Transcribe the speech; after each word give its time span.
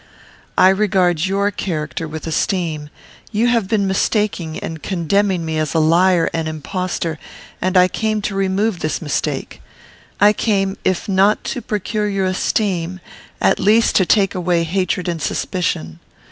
I 0.57 0.69
regard 0.69 1.27
your 1.27 1.51
character 1.51 2.07
with 2.07 2.25
esteem. 2.25 2.89
You 3.31 3.49
have 3.49 3.67
been 3.67 3.85
mistaken 3.85 4.55
in 4.55 4.79
condemning 4.79 5.45
me 5.45 5.59
as 5.59 5.75
a 5.75 5.79
liar 5.79 6.27
and 6.33 6.47
impostor, 6.47 7.19
and 7.61 7.77
I 7.77 7.87
came 7.87 8.19
to 8.23 8.33
remove 8.33 8.79
this 8.79 8.99
mistake. 8.99 9.61
I 10.19 10.33
came, 10.33 10.75
if 10.83 11.07
not 11.07 11.43
to 11.53 11.61
procure 11.61 12.09
your 12.09 12.25
esteem, 12.25 12.99
at 13.39 13.59
least 13.59 13.95
to 13.97 14.05
take 14.07 14.33
away 14.33 14.63
hatred 14.63 15.07
and 15.07 15.21
suspicion. 15.21 15.99